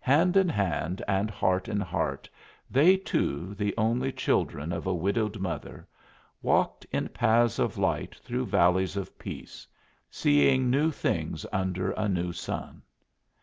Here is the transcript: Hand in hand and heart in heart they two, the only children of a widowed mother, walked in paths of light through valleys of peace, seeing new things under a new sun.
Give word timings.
Hand 0.00 0.36
in 0.36 0.50
hand 0.50 1.02
and 1.08 1.30
heart 1.30 1.66
in 1.66 1.80
heart 1.80 2.28
they 2.70 2.94
two, 2.94 3.54
the 3.54 3.72
only 3.78 4.12
children 4.12 4.70
of 4.70 4.86
a 4.86 4.92
widowed 4.92 5.38
mother, 5.38 5.88
walked 6.42 6.84
in 6.92 7.08
paths 7.08 7.58
of 7.58 7.78
light 7.78 8.14
through 8.16 8.44
valleys 8.44 8.98
of 8.98 9.18
peace, 9.18 9.66
seeing 10.10 10.68
new 10.68 10.90
things 10.90 11.46
under 11.54 11.92
a 11.92 12.06
new 12.06 12.34
sun. 12.34 12.82